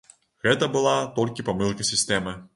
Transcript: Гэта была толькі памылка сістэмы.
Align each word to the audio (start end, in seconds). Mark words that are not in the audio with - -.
Гэта 0.47 0.69
была 0.75 0.95
толькі 1.21 1.47
памылка 1.51 1.89
сістэмы. 1.93 2.37